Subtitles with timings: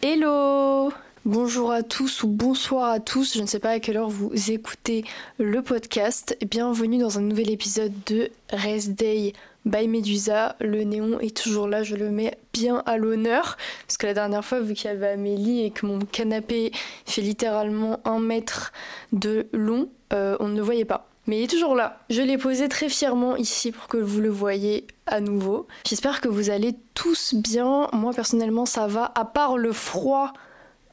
[0.00, 0.92] Hello
[1.24, 4.30] Bonjour à tous ou bonsoir à tous, je ne sais pas à quelle heure vous
[4.52, 5.04] écoutez
[5.38, 6.38] le podcast.
[6.48, 9.32] Bienvenue dans un nouvel épisode de Rest Day
[9.64, 10.54] by Medusa.
[10.60, 13.56] Le néon est toujours là, je le mets bien à l'honneur.
[13.88, 16.70] Parce que la dernière fois, vu qu'il y avait Amélie et que mon canapé
[17.04, 18.72] fait littéralement un mètre
[19.10, 21.07] de long, euh, on ne le voyait pas.
[21.28, 22.00] Mais il est toujours là.
[22.10, 25.68] Je l'ai posé très fièrement ici pour que vous le voyez à nouveau.
[25.86, 27.88] J'espère que vous allez tous bien.
[27.92, 30.32] Moi personnellement ça va, à part le froid.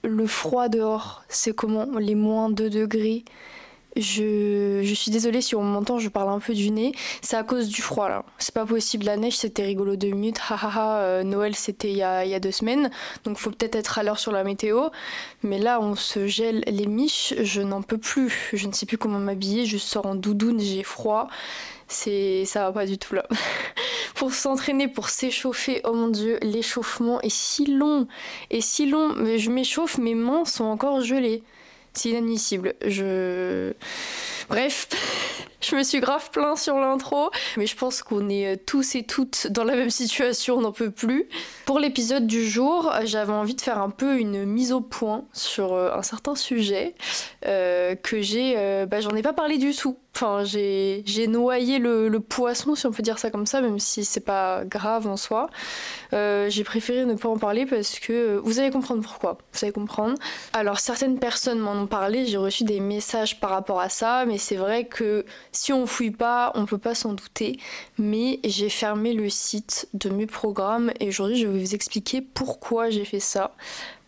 [0.04, 1.88] Le froid dehors, c'est comment?
[1.98, 3.26] Les moins 2 degrés.
[3.95, 6.91] Je, suis désolée si on m'entend, je parle un peu du nez.
[7.22, 8.26] C'est à cause du froid là.
[8.40, 9.05] C'est pas possible.
[9.05, 10.40] La neige c'était rigolo deux minutes.
[10.49, 10.99] Hahaha.
[10.99, 12.89] euh, Noël c'était il y a, deux semaines.
[13.23, 14.89] Donc faut peut-être être à l'heure sur la météo.
[15.44, 17.34] Mais là on se gèle les miches.
[17.41, 18.50] Je n'en peux plus.
[18.53, 19.66] Je ne sais plus comment m'habiller.
[19.66, 21.27] Je sors en doudoune, j'ai froid.
[21.88, 23.25] C'est ça va pas du tout là.
[24.16, 28.08] pour s'entraîner, pour s'échauffer, oh mon dieu, l'échauffement est si long.
[28.50, 29.14] Et si long.
[29.38, 31.44] Je m'échauffe, mes mains sont encore gelées.
[31.95, 32.76] C'est inadmissible.
[32.85, 33.73] Je.
[34.50, 34.89] Bref,
[35.61, 39.47] je me suis grave plein sur l'intro, mais je pense qu'on est tous et toutes
[39.47, 41.28] dans la même situation, on n'en peut plus.
[41.66, 45.73] Pour l'épisode du jour, j'avais envie de faire un peu une mise au point sur
[45.73, 46.95] euh, un certain sujet
[47.45, 48.55] euh, que j'ai.
[48.58, 49.98] Euh, bah, j'en ai pas parlé du tout.
[50.16, 54.21] Enfin, j'ai noyé le, poisson, si on peut dire ça comme ça, même si c'est
[54.21, 55.49] pas grave en soi.
[56.13, 59.38] Euh, j'ai préféré ne pas en parler parce que vous allez comprendre pourquoi.
[59.52, 60.17] Vous allez comprendre.
[60.53, 64.38] Alors, certaines personnes m'en ont parlé, j'ai reçu des messages par rapport à ça, mais
[64.38, 67.59] c'est vrai que si on fouille pas, on peut pas s'en douter.
[67.97, 72.89] Mais j'ai fermé le site de mes programmes et aujourd'hui, je vais vous expliquer pourquoi
[72.89, 73.52] j'ai fait ça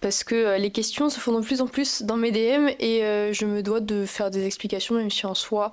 [0.02, 3.04] parce que euh, les questions se font de plus en plus dans mes DM et
[3.04, 5.72] euh, je me dois de faire des explications même si en soi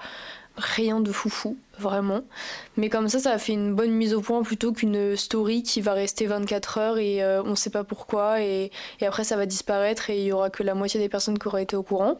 [0.56, 2.22] rien de foufou vraiment.
[2.76, 5.80] Mais comme ça ça a fait une bonne mise au point plutôt qu'une story qui
[5.80, 8.70] va rester 24 heures et euh, on sait pas pourquoi et,
[9.02, 11.62] après ça va disparaître et il y aura que la moitié des personnes qui auraient
[11.62, 12.18] été au courant.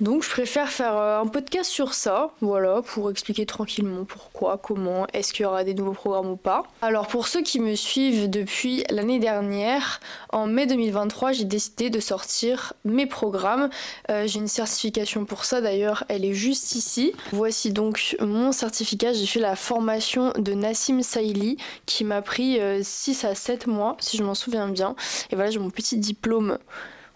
[0.00, 5.32] Donc je préfère faire un podcast sur ça voilà pour expliquer tranquillement pourquoi comment est-ce
[5.32, 6.64] qu'il y aura des nouveaux programmes ou pas.
[6.82, 10.00] Alors pour ceux qui me suivent depuis l'année dernière
[10.32, 13.70] en mai 2023 j'ai décidé de sortir mes programmes.
[14.10, 17.12] Euh, j'ai une certification pour ça d'ailleurs elle est juste ici.
[17.32, 19.12] Voici donc mon certificat.
[19.12, 23.96] J'ai fait la formation de Nassim Saïli qui m'a pris euh, 6 à 7 mois
[24.00, 24.94] si je m'en souviens bien.
[25.30, 26.58] Et voilà j'ai mon petit diplôme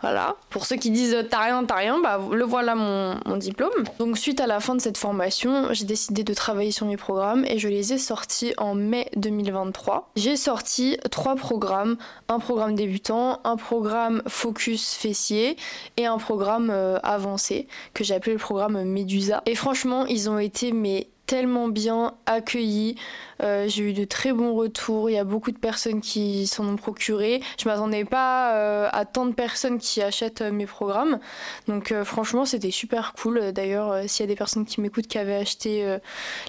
[0.00, 0.36] voilà.
[0.50, 3.84] Pour ceux qui disent t'as rien, t'as rien, bah le voilà mon, diplôme.
[3.98, 7.44] Donc suite à la fin de cette formation, j'ai décidé de travailler sur mes programmes
[7.44, 10.10] et je les ai sortis en mai 2023.
[10.16, 11.97] J'ai sorti trois programmes,
[12.28, 15.56] un programme débutant, un programme focus fessier
[15.97, 19.42] et un programme euh, avancé que j'ai appelé le programme Medusa.
[19.47, 22.97] Et franchement, ils ont été mais tellement bien accueillis.
[23.43, 25.11] Euh, j'ai eu de très bons retours.
[25.11, 27.41] Il y a beaucoup de personnes qui s'en ont procuré.
[27.61, 31.21] Je m'attendais pas euh, à tant de personnes qui achètent euh, mes programmes.
[31.69, 33.53] Donc franchement, c'était super cool.
[33.53, 35.99] D'ailleurs, s'il y a des personnes qui m'écoutent qui avaient acheté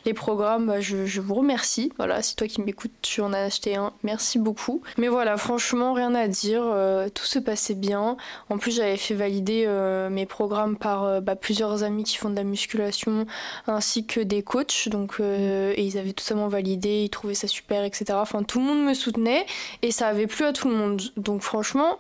[0.05, 1.91] les programmes, bah, je, vous remercie.
[1.97, 4.81] Voilà, si toi qui m'écoutes, tu en as acheté un, merci beaucoup.
[4.97, 6.63] Mais voilà, franchement, rien à dire.
[7.13, 8.15] Tout se passait bien.
[8.49, 9.67] En plus, j'avais fait valider
[10.09, 13.25] mes programmes par bah, plusieurs amis qui font de la musculation
[13.67, 17.83] ainsi que des coachs donc euh, et ils avaient totalement validé, ils trouvaient ça super,
[17.83, 18.05] etc.
[18.13, 19.45] Enfin, tout le monde me soutenait
[19.81, 21.01] et ça avait plu à tout le monde.
[21.17, 21.99] Donc franchement,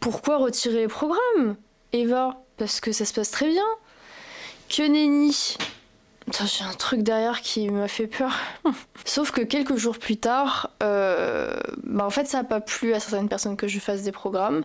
[0.00, 1.56] pourquoi retirer les programmes,
[1.92, 2.40] Eva?
[2.56, 3.64] Parce que ça se passe très bien.
[4.68, 5.56] Que nenni
[6.44, 8.32] j'ai un truc derrière qui m'a fait peur.
[9.04, 13.00] Sauf que quelques jours plus tard, euh, bah en fait, ça n'a pas plu à
[13.00, 14.64] certaines personnes que je fasse des programmes,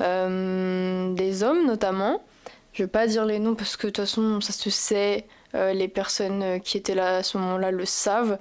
[0.00, 2.22] euh, des hommes notamment.
[2.72, 5.26] Je vais pas dire les noms parce que de toute façon, ça se sait.
[5.54, 8.38] Euh, les personnes qui étaient là à ce moment-là le savent.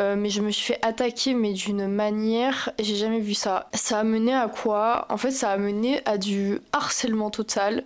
[0.00, 3.68] Euh, mais je me suis fait attaquer, mais d'une manière, j'ai jamais vu ça.
[3.74, 5.06] Ça a mené à quoi?
[5.10, 7.84] En fait, ça a mené à du harcèlement total.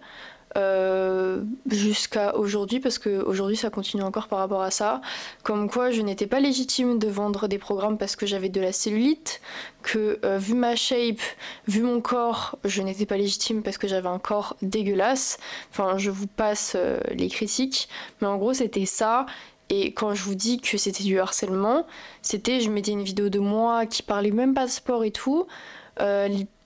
[0.57, 5.03] Euh, jusqu'à aujourd'hui parce qu'aujourd'hui ça continue encore par rapport à ça.
[5.43, 8.73] Comme quoi je n'étais pas légitime de vendre des programmes parce que j'avais de la
[8.73, 9.43] cellulite
[9.83, 11.21] que euh, vu ma shape
[11.69, 15.39] vu mon corps je n'étais pas légitime parce que j'avais un corps dégueulasse.
[15.73, 17.89] Enfin je vous passe euh, les critiques.
[18.23, 19.27] Mais en gros c'était ça.
[19.69, 21.87] Et quand je vous dis que c'était du harcèlement
[22.23, 25.47] c'était je mettais une vidéo de moi qui parlait même pas de sport et tout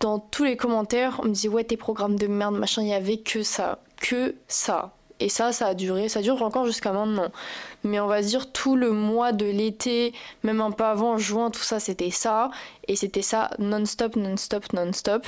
[0.00, 2.94] dans tous les commentaires, on me disait ouais tes programmes de merde, machin, il y
[2.94, 4.92] avait que ça, que ça.
[5.20, 7.30] Et ça, ça a duré, ça dure encore jusqu'à maintenant.
[7.84, 11.62] Mais on va dire tout le mois de l'été, même un peu avant, juin, tout
[11.62, 12.50] ça, c'était ça.
[12.88, 15.26] Et c'était ça non-stop, non-stop, non-stop.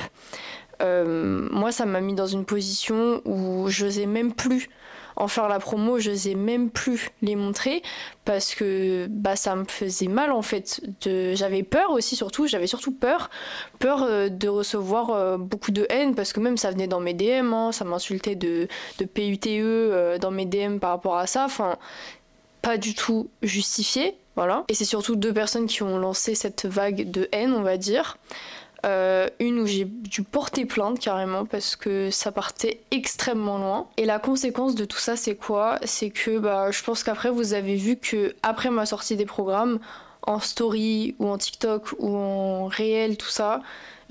[0.81, 4.71] Euh, moi, ça m'a mis dans une position où je n'osais même plus
[5.17, 7.83] en faire la promo, je n'osais même plus les montrer
[8.25, 10.81] parce que bah, ça me faisait mal en fait.
[11.05, 13.31] J'avais peur aussi, surtout, j'avais surtout peur,
[13.79, 17.15] peur euh, de recevoir euh, beaucoup de haine parce que même ça venait dans mes
[17.15, 18.69] DM, hein, ça m'insultait de,
[18.99, 21.45] de PUTE euh, dans mes DM par rapport à ça.
[21.45, 21.77] Enfin,
[22.63, 24.65] pas du tout justifié, voilà.
[24.69, 28.17] Et c'est surtout deux personnes qui ont lancé cette vague de haine, on va dire.
[28.85, 33.87] Euh, une où j'ai dû porter plainte carrément parce que ça partait extrêmement loin.
[33.97, 35.79] Et la conséquence de tout ça, c'est quoi?
[35.85, 39.79] C'est que bah, je pense qu'après, vous avez vu que après ma sortie des programmes,
[40.23, 43.61] en story ou en TikTok ou en réel, tout ça,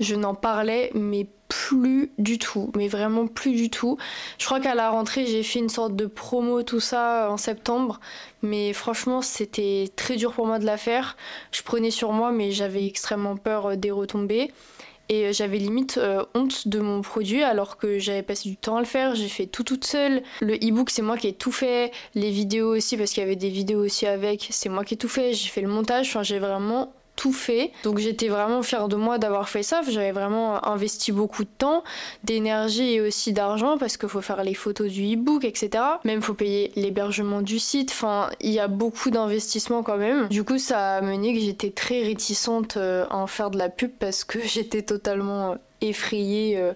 [0.00, 3.98] je n'en parlais mais plus du tout, mais vraiment plus du tout.
[4.38, 8.00] Je crois qu'à la rentrée, j'ai fait une sorte de promo, tout ça, en septembre,
[8.40, 11.16] mais franchement, c'était très dur pour moi de la faire.
[11.50, 14.50] Je prenais sur moi, mais j'avais extrêmement peur des retombées.
[15.08, 18.80] Et j'avais limite euh, honte de mon produit alors que j'avais passé du temps à
[18.80, 20.22] le faire, j'ai fait tout toute seule.
[20.40, 21.90] Le e-book, c'est moi qui ai tout fait.
[22.14, 24.96] Les vidéos aussi, parce qu'il y avait des vidéos aussi avec, c'est moi qui ai
[24.96, 25.34] tout fait.
[25.34, 27.72] J'ai fait le montage, enfin, j'ai vraiment tout fait.
[27.84, 29.82] Donc j'étais vraiment fière de moi d'avoir fait ça.
[29.88, 31.84] J'avais vraiment investi beaucoup de temps,
[32.24, 35.84] d'énergie et aussi d'argent parce qu'il faut faire les photos du e-book, etc.
[36.04, 37.90] Même faut payer l'hébergement du site.
[37.90, 40.28] Enfin, il y a beaucoup d'investissement quand même.
[40.28, 43.68] Du coup, ça a mené que j'étais très réticente euh, à en faire de la
[43.68, 45.56] pub parce que j'étais totalement
[45.88, 46.72] effrayée euh,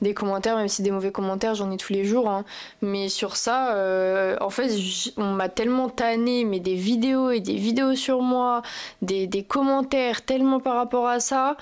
[0.00, 2.28] des commentaires, même si des mauvais commentaires, j'en ai tous les jours.
[2.28, 2.44] Hein.
[2.82, 4.70] Mais sur ça, euh, en fait,
[5.16, 8.62] on m'a tellement tanné, mais des vidéos et des vidéos sur moi,
[9.02, 11.56] des, commentaires tellement par rapport à ça,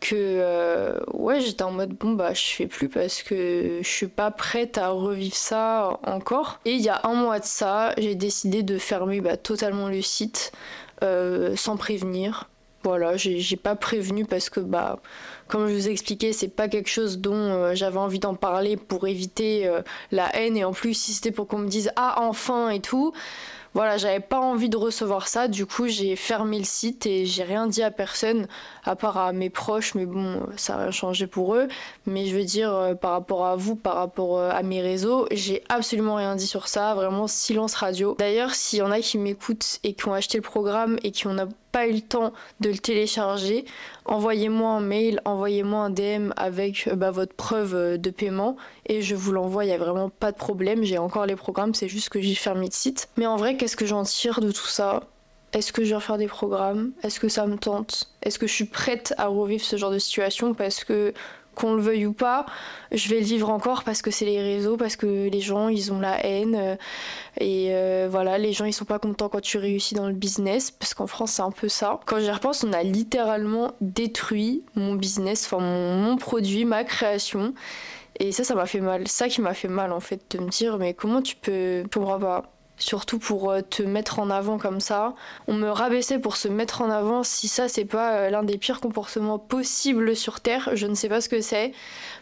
[0.00, 4.08] que euh, ouais, j'étais en mode bon, bah, je fais plus parce que je suis
[4.08, 6.58] pas prête à revivre ça encore.
[6.64, 10.02] Et il y a un mois de ça, j'ai décidé de fermer bah, totalement le
[10.02, 10.52] site
[11.56, 12.48] sans prévenir.
[12.84, 15.00] Voilà, j'ai pas prévenu parce que bah
[15.48, 18.76] comme je vous ai expliqué, c'est pas quelque chose dont euh, j'avais envie d'en parler
[18.76, 19.80] pour éviter euh,
[20.12, 23.14] la haine et en plus si c'était pour qu'on me dise ah enfin et tout,
[23.72, 27.42] voilà, j'avais pas envie de recevoir ça, du coup j'ai fermé le site et j'ai
[27.42, 28.48] rien dit à personne,
[28.84, 31.68] à part à mes proches, mais bon, ça a changé pour eux.
[32.06, 35.64] Mais je veux dire, euh, par rapport à vous, par rapport à mes réseaux, j'ai
[35.70, 38.14] absolument rien dit sur ça, vraiment silence radio.
[38.18, 41.26] D'ailleurs, s'il y en a qui m'écoutent et qui ont acheté le programme et qui
[41.26, 41.34] ont
[41.74, 43.64] pas eu le temps de le télécharger,
[44.04, 48.56] envoyez-moi un mail, envoyez-moi un DM avec euh, bah, votre preuve euh, de paiement
[48.86, 49.64] et je vous l'envoie.
[49.64, 50.84] Il n'y a vraiment pas de problème.
[50.84, 53.08] J'ai encore les programmes, c'est juste que j'ai fermé le site.
[53.16, 55.02] Mais en vrai, qu'est-ce que j'en tire de tout ça?
[55.52, 56.92] Est-ce que je vais refaire des programmes?
[57.02, 58.08] Est-ce que ça me tente?
[58.22, 60.54] Est-ce que je suis prête à revivre ce genre de situation?
[60.54, 61.12] Parce que
[61.54, 62.46] qu'on le veuille ou pas,
[62.92, 65.92] je vais le vivre encore parce que c'est les réseaux, parce que les gens, ils
[65.92, 66.54] ont la haine.
[66.54, 66.76] Euh,
[67.40, 70.70] et euh, voilà, les gens, ils sont pas contents quand tu réussis dans le business,
[70.70, 72.00] parce qu'en France, c'est un peu ça.
[72.06, 77.54] Quand j'y repense, on a littéralement détruit mon business, enfin mon, produit, ma création.
[78.20, 79.08] Et ça, ça m'a fait mal.
[79.08, 81.82] Ça qui m'a fait mal, en fait, de me dire, mais comment tu peux...
[81.82, 85.14] Je pas surtout pour euh, te mettre en avant comme ça.
[85.46, 87.22] On me rabaissait pour se mettre en avant.
[87.22, 91.08] Si ça, c'est pas euh, l'un des pires comportements possibles sur Terre, je ne sais
[91.08, 91.72] pas ce que c'est.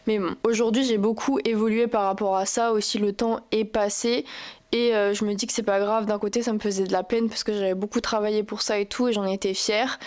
[0.06, 2.72] Mais aujourd'hui, j'ai beaucoup évolué par rapport à ça.
[2.72, 4.24] Aussi, le temps est passé
[4.72, 6.06] et euh, je me dis que c'est pas grave.
[6.06, 8.78] D'un côté, ça me faisait de la peine parce que j'avais beaucoup travaillé pour ça
[8.78, 9.98] et tout, et j'en étais fière.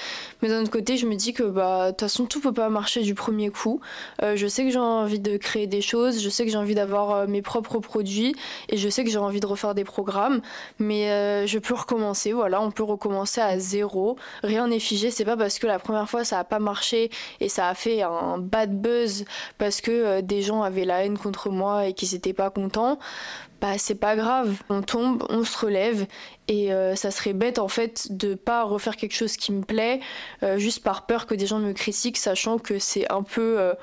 [0.42, 2.70] Mais d'un autre côté, je me dis que bah de toute façon, tout peut pas
[2.70, 3.80] marcher du premier coup.
[4.24, 6.74] Euh, je sais que j'ai envie de créer des choses, je sais que j'ai envie
[6.74, 8.36] d'avoir euh, mes propres produits,
[8.70, 10.42] et je sais que j'ai envie de refaire des programmes.
[10.80, 12.34] Mais je peux recommencer.
[12.34, 14.18] Voilà, on peut recommencer à zéro.
[14.44, 15.12] Rien n'est figé.
[15.12, 18.02] C'est pas parce que la première fois ça a pas marché et ça a fait
[18.02, 19.26] un bad buzz
[19.58, 22.98] parce que des gens avaient la haine contre moi et qu'ils étaient pas contents
[23.62, 26.08] bah c'est pas grave, on tombe, on se relève
[26.48, 30.02] et euh, ça serait bête en fait de pas refaire quelque chose qui me plaît
[30.44, 33.74] euh, juste par peur que des gens me critiquent, sachant que c'est un peu euh,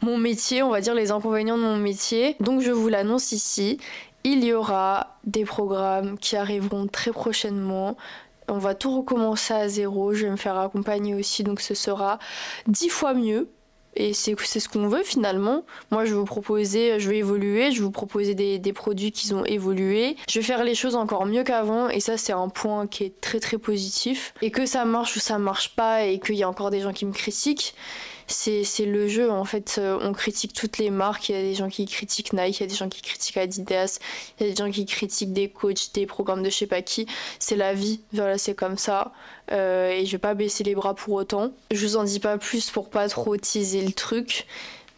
[0.00, 2.36] mon métier, on va dire les inconvénients de mon métier.
[2.40, 3.78] Donc je vous l'annonce ici,
[4.22, 7.96] il y aura des programmes qui arriveront très prochainement.
[8.48, 12.18] On va tout recommencer à zéro, je vais me faire accompagner aussi, donc ce sera
[12.66, 13.48] dix fois mieux
[13.96, 15.64] et c'est ce qu'on veut finalement.
[15.90, 19.12] Moi, je vais vous proposer, je vais évoluer, je vais vous proposer des, des produits
[19.12, 20.16] qui ont évolué.
[20.28, 23.20] Je vais faire les choses encore mieux qu'avant et ça, c'est un point qui est
[23.20, 24.34] très très positif.
[24.42, 26.92] Et que ça marche ou ça marche pas et qu'il y a encore des gens
[26.92, 27.74] qui me critiquent,
[28.26, 29.30] c'est le jeu.
[29.30, 31.28] En fait, euh, on critique toutes les marques.
[31.28, 33.36] Il y a des gens qui critiquent Nike, il y a des gens qui critiquent
[33.36, 33.98] Adidas,
[34.38, 36.82] il y a des gens qui critiquent des coachs, des programmes de je sais pas
[36.82, 37.06] qui.
[37.38, 38.00] C'est la vie.
[38.12, 39.12] Voilà, c'est comme ça.
[39.52, 41.52] Euh, et je vais pas baisser les bras pour autant.
[41.70, 44.46] Je vous en dis pas plus pour pas trop teaser le truc.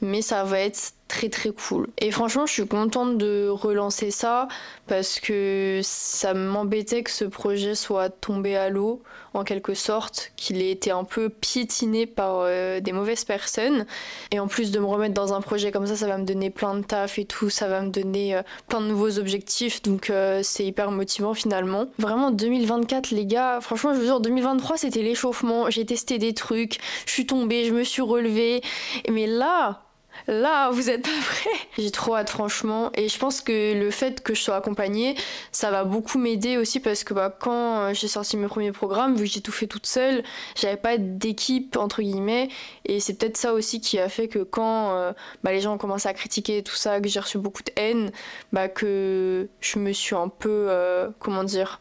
[0.03, 1.89] Mais ça va être très très cool.
[1.99, 4.49] Et franchement, je suis contente de relancer ça
[4.87, 9.03] parce que ça m'embêtait que ce projet soit tombé à l'eau
[9.35, 13.87] en quelque sorte, qu'il ait été un peu piétiné par euh, des mauvaises personnes.
[14.31, 16.51] Et en plus de me remettre dans un projet comme ça, ça va me donner
[16.51, 20.11] plein de taf et tout, ça va me donner euh, plein de nouveaux objectifs, donc
[20.11, 21.87] euh, c'est hyper motivant finalement.
[21.99, 26.79] Vraiment 2024 les gars, franchement je vous jure 2023 c'était l'échauffement, j'ai testé des trucs,
[27.05, 28.63] je suis tombée, je me suis relevée,
[29.11, 29.86] mais là
[30.29, 31.51] Là, vous êtes pas prêts.
[31.79, 32.91] J'ai trop hâte, franchement.
[32.95, 35.15] Et je pense que le fait que je sois accompagnée,
[35.53, 39.15] ça va beaucoup m'aider aussi parce que bah, quand euh, j'ai sorti mes premiers programmes,
[39.15, 40.25] vu que j'ai tout fait toute seule,
[40.57, 42.49] j'avais pas d'équipe, entre guillemets.
[42.85, 45.13] Et c'est peut-être ça aussi qui a fait que quand euh,
[45.45, 48.11] bah, les gens ont commencé à critiquer tout ça, que j'ai reçu beaucoup de haine,
[48.53, 51.81] bah, que je me suis un peu, euh, comment dire,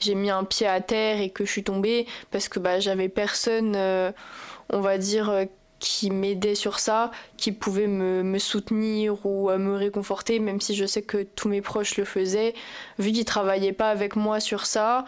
[0.00, 3.74] j'ai mis un pied à terre et que je suis tombée parce que j'avais personne,
[4.70, 5.46] on va dire,
[5.78, 10.86] qui m'aidait sur ça, qui pouvait me, me, soutenir ou me réconforter, même si je
[10.86, 12.54] sais que tous mes proches le faisaient.
[12.98, 15.04] Vu qu'ils travaillaient pas avec moi sur ça,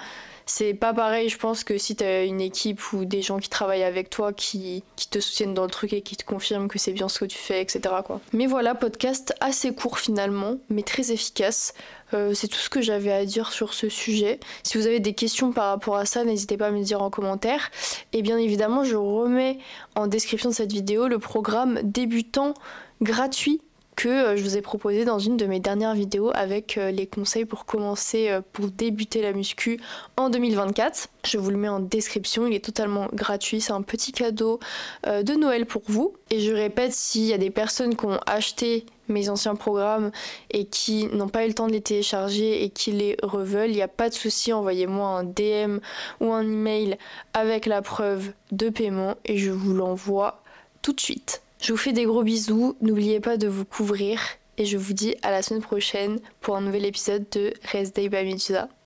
[0.51, 3.51] c'est pas pareil, je pense, que si tu as une équipe ou des gens qui
[3.51, 6.93] travaillent avec toi, qui, te soutiennent dans le truc et qui te confirment que c'est
[6.93, 7.95] bien ce que tu fais, etc.
[8.03, 8.21] Quoi.
[8.33, 11.75] Mais voilà, podcast assez court finalement, mais très efficace.
[12.15, 14.41] Euh, c'est tout ce que j'avais à dire sur ce sujet.
[14.63, 17.11] Si vous avez des questions par rapport à ça, n'hésitez pas à me dire en
[17.11, 17.71] commentaire.
[18.15, 19.59] Et bien évidemment, je remets
[19.97, 22.55] en description de cette vidéo le programme débutant
[23.03, 23.61] gratuit
[23.99, 27.09] que euh, je vous ai proposé dans une de mes dernières vidéos avec euh, les
[27.09, 29.81] conseils pour commencer, euh, pour débuter la muscu
[30.17, 31.09] en 2024.
[31.27, 34.61] Je vous le mets en description, il est totalement gratuit, c'est un petit cadeau
[35.05, 36.15] de Noël pour vous.
[36.31, 40.11] Et je répète, s'il y a des personnes qui ont acheté mes anciens programmes
[40.53, 43.77] et qui n'ont pas eu le temps de les télécharger et qui les reveulent, il
[43.77, 45.79] n'y a pas de souci, envoyez-moi un DM
[46.21, 46.97] ou un email
[47.35, 50.41] avec la preuve de paiement et je vous l'envoie
[50.83, 51.43] tout de suite.
[51.61, 54.21] Je vous fais des gros bisous, n'oubliez pas de vous couvrir
[54.59, 58.09] et je vous dis à la semaine prochaine pour un nouvel épisode de Rest Day
[58.09, 58.69] by Medusa.